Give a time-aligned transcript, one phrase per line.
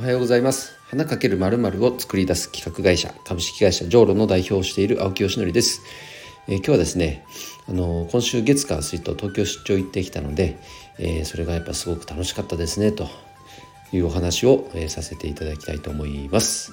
[0.00, 0.78] おはようございます。
[0.86, 5.82] 花かけるまるを作り出す企画会社株式会社ジョーロの代表をしている青木よしのりです、
[6.48, 7.26] えー、今日はですね
[7.68, 10.58] あの今週月火水と東京出張行ってきたので、
[10.98, 13.08] えー、それがやっぱすごく楽しかったですねと
[13.92, 16.72] いうお話を、え、させていただきたいと思います、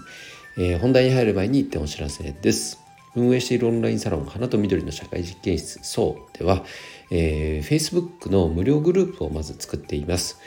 [0.57, 2.88] え本題に入る前に一点お知らせです。
[3.18, 6.64] 運営しているオンラインサロン花と緑の社会実験室そうでは、
[7.09, 10.39] えー、Facebook の無料グループをまず作っています。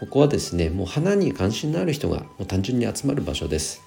[0.00, 3.82] ここはですねもう花に関心のある人がもう単純に集まる場所です。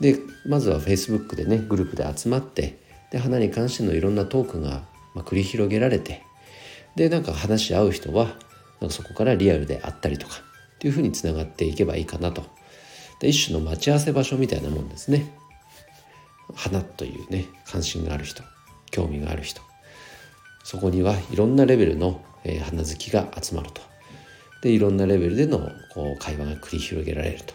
[0.00, 2.78] でまずは Facebook でねグループで集まって
[3.10, 4.82] で花に関してのいろんなトークが、
[5.14, 6.22] ま、繰り広げられて
[6.96, 8.24] でなんか話し合う人は
[8.80, 10.34] なんかそこからリアルであったりとか
[10.74, 12.44] っていうふうにつながっていけばいいかなと。
[13.20, 15.32] で一種の待ち合わせ場所みたいなもんですね。
[16.54, 18.42] 花というね関心がある人
[18.90, 19.62] 興味がある人。
[20.64, 23.91] そこにはいろんなレベルの、花好きが集まると。
[24.62, 27.54] でいろんなレベルでのこう会話が繰り広げられると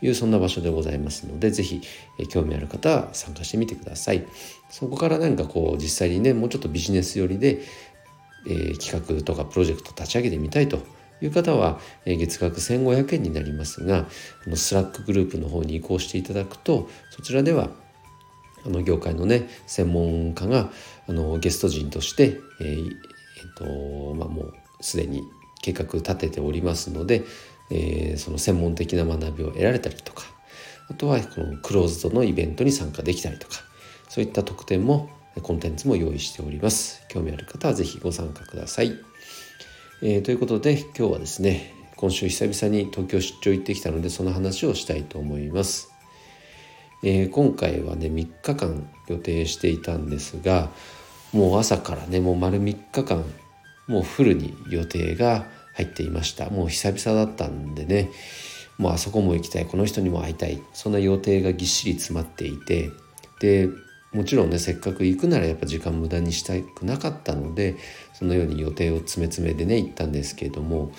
[0.00, 1.82] いうそんな場所でございますので是非、
[2.28, 4.26] 興味ある方は参加してみてください。
[4.70, 7.62] そこから何かこう実際にねもうちょっとビジネス寄りで、
[8.46, 10.78] えー、企画とかプロジェクト立ち上げてみたいと
[11.20, 14.06] いう方は、えー、月額1500円になりますが
[14.46, 17.70] あのスラックグループの方に移行していただくとそちらでは
[18.64, 20.70] あの業界のね専門家が
[21.08, 25.22] あのゲスト陣として、えーえーとまあ、もうすでに
[25.66, 27.24] 計画立てておりますので、
[27.70, 30.24] えー、その専門的な学びを得られたりとか
[30.88, 33.56] あとはこのクローズドのイベントに参加できたりとか
[34.08, 35.10] そういった特典も
[35.42, 37.02] コンテンツも用意しております。
[37.08, 38.96] 興味ある方は是非ご参加ください、
[40.02, 45.90] えー、ということで今日はですね今週久々に東京出張行ってきたのでその話をしたいと思います。
[47.02, 50.70] えー、今回はね3日間予定していたんですが
[51.32, 53.24] もう朝からねもう丸3日間
[53.86, 56.50] もうフルに予定が入っていました。
[56.50, 58.10] もう久々だったんでね。
[58.78, 59.66] もうあそこも行きたい。
[59.66, 60.62] この人にも会いたい。
[60.72, 62.90] そんな予定がぎっしり詰まっていて。
[63.40, 63.68] で
[64.12, 67.76] もちろんねせっかく行くならやっぱ時間無駄にしたくなかったので
[68.14, 70.90] そのように予定を詰め詰めでね行ったんですけれども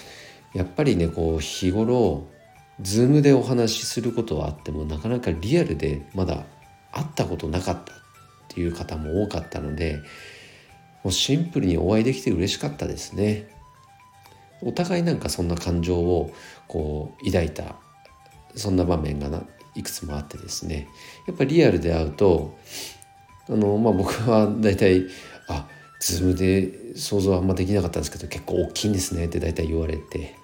[0.54, 2.28] やっぱりねこう日頃
[2.82, 6.46] ズームでお話しすることはあってもなかなかリアルでまだ
[6.92, 7.96] 会ったことなかったっ
[8.50, 10.00] ていう方も多かったので
[11.04, 13.48] もうシンプルにお会いできて嬉しかったですね。
[14.62, 16.34] お互いなんかそんな感情を
[16.68, 17.76] こう抱いた
[18.56, 19.44] そんな場面が
[19.76, 20.88] いくつもあってですね。
[21.28, 22.58] やっぱりリアルで会うと
[23.50, 25.06] あの、まあ、僕は大体
[25.48, 25.68] あ
[26.00, 30.36] ズームで想像はあんまできなかったんですけど結構大きいんですねって大体言われて。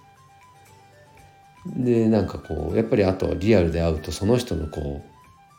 [1.65, 5.13] でなんかこうやっぱりあとはリアルで会うとその人のこう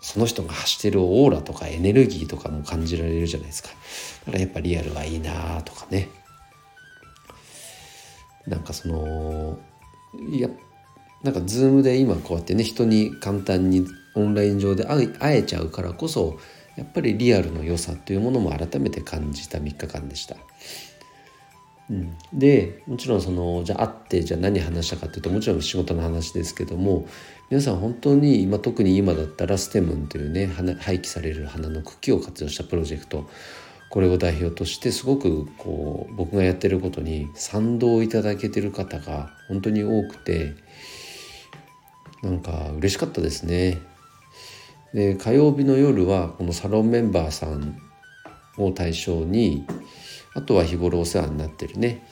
[0.05, 3.71] その人が発してるオーラとかエネルギーとかも感じられるじゃないですか。
[4.27, 6.11] だからやっぱリアルはいいなとかね。
[8.47, 9.59] なんかその
[10.31, 10.49] いや
[11.23, 16.39] なんかズームで今こうやってね人に簡単にオンライン上で会えちゃうからこそ
[16.77, 20.37] やっぱりリアルの良さっていうものも改めて感じた3日間でした。
[21.91, 27.07] うん、でもちろんそのじゃあ会ってじゃあ何話したかっていうともちろん仕事の話ですけども
[27.51, 33.29] 皆さん本当に今特に今だったらステムンというね廃棄される花の茎を活用したプロジェクト
[33.95, 40.57] これを代表としてすごくこう僕がやってることに賛同いただけてる方が本当に多くて
[42.21, 43.79] なんか嬉しかったですね。
[44.93, 47.79] で火曜日の夜はこのサロンメンバーさん
[48.59, 49.65] を対象に
[50.35, 52.05] あとは日頃お世話になってるね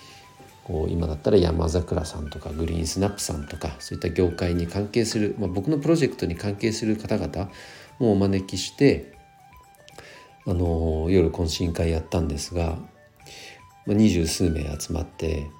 [0.63, 7.51] こう今だったら山桜さんとかグリーンスナップさんとかそういった業界に関係する、まあ、僕のプロジェクトに関係する方々
[7.99, 9.12] もお招きして
[10.47, 12.77] あの夜懇親会やったんですが
[13.87, 15.51] 二十、まあ、数名集まって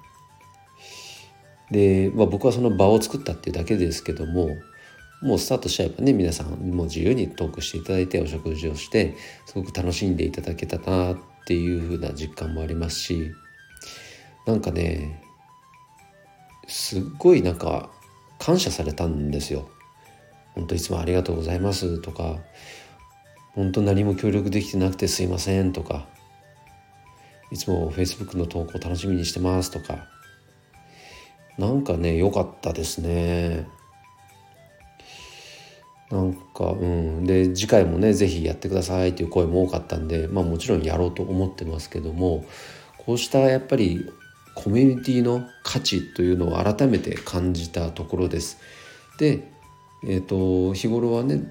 [1.71, 4.49] で、まあ、僕はその場を作ったっていうだけですけども
[5.21, 13.31] もうスタートしちゃえばね皆さんもう自由にトークしていただいてお食事をしてすごく楽しんでいただけたなっていう風な実感もありますし
[14.45, 15.23] なんかね
[16.67, 17.89] すっごいなんか
[18.39, 19.69] 感謝されたんですよ。
[20.55, 22.37] 本当いつもありがとうございますとか
[23.55, 26.05] 本当何も協力できてなくてすいませんとか
[27.51, 30.07] いつも Facebook の投稿楽しみにしてますとか
[31.57, 33.67] なんかね良かったですね。
[36.09, 42.45] なんかうんで次回もね是非やってくださいっていう声も多かったんでまあもちろんやろうと思ってますけども
[42.97, 44.11] こうしたやっぱり
[44.55, 48.59] コミュニティの価値というのを改めて感じたところです。
[49.17, 49.51] で、
[50.05, 51.41] えーと、日頃はね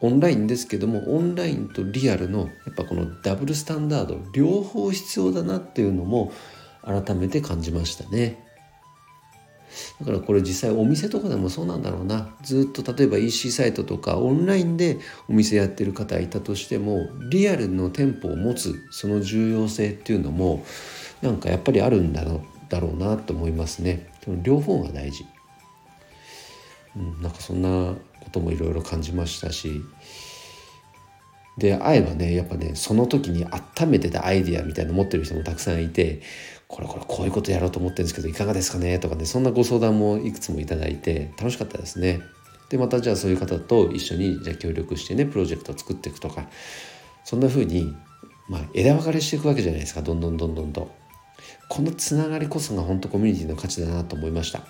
[0.00, 6.32] オンラインですけどもオンラインとリアルのやっぱこのダブルスタンダード両方必要だなっていうのも
[6.82, 8.44] 改めて感じましたね。
[10.00, 14.98] だからこれ実際お店とかでもそうなんだろうなずっと例えば EC サイトとかオンラインで
[15.28, 20.64] お店やってる方いたとしてもリアルの店舗を持つその重要性っていうのも
[21.22, 24.08] なんかやっぱりあるんだろうだろうなと思いますね。
[24.42, 25.26] 両方が大事、
[26.96, 27.94] うん、なんかそんな
[28.24, 29.82] こともいろいろ感じましたし
[31.56, 36.20] で会えばねやっぱねその時に温めてたアイディアみたいなの持ってる人もたくさんいて
[36.66, 38.98] これこれこういうことやろうと思ってるんですけどいかがですかね？
[38.98, 42.20] とかねそんなご相談もいくつもいただいて楽しかったですね。
[42.70, 46.48] でまたじゃあそういう方と一緒にじゃあ協力してねプロジェクトを作っていくとか
[47.22, 47.94] そんな風に
[48.48, 50.90] まあ枝分かれしていくわけじゃないですかどんどんどんどんと。
[51.68, 54.66] このつながりこそが本当コミュニティの価値だなと思いました。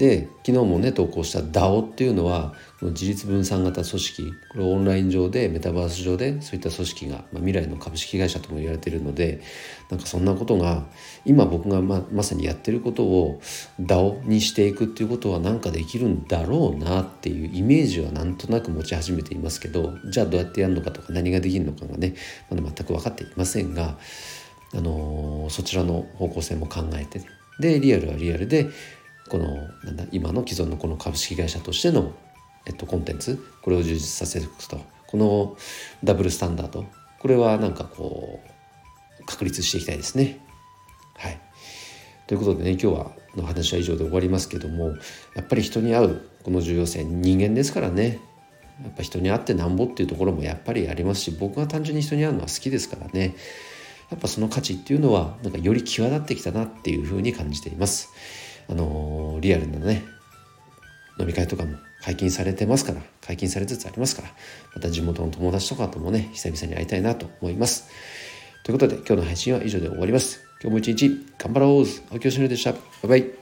[0.00, 9.42] で昨日もね投稿した DAO っていうのはこの自立分散型組織これオンライン上でメタバース上でそういった組織が、まあ、未来の株式会社とも言われているので
[9.90, 10.86] なんかそんなことが
[11.26, 13.42] 今僕がままさにやってることを
[13.78, 22.14] DAO にしていくっていうことはなんかできるんだろうなっていうイメージはなんとなく持ち始めていますけどじゃあどうやってやるのかとか何ができるのかがね
[22.48, 23.98] まだ全く分かっていませんが、
[24.72, 27.26] あのー、そちらの方向性も考えて、ね、
[27.60, 28.70] でリアルはリアルで
[29.30, 32.12] このなんだ今の既存のこの株式会社としての、
[32.66, 34.80] えっと、コンテンツこれを充実させると。
[35.06, 35.56] この
[36.04, 36.86] ダブルスタンダード。
[37.18, 38.40] これはなんかこ
[39.20, 40.38] う確立していきたいですね。
[41.16, 41.40] はい。
[42.26, 44.94] ということでね今日はの話は以上で終わりますけども
[45.34, 48.20] やっぱり人に会うこの重要性人間ですからね。
[48.82, 53.36] やっぱ人に会ってなんぼっていうところもやっぱりありますし僕は単純に人に会うのは好きですからね。
[54.10, 58.10] やっぱその価値っていうのはなんかより際立ってきたなっていうふうに感じています。
[58.70, 60.04] あのリアルなね
[61.18, 64.28] 飲み会とかも解禁されてますから解禁されつつありますから
[64.74, 67.90] また地元の友達とかともね久々に会いたいなと思います。
[68.62, 70.40] ということで今日の配信は以上で終わります。
[70.62, 71.86] 今日も一日頑張ろう。
[72.12, 72.72] 青木よしのりでした。
[72.72, 73.39] バイバイ。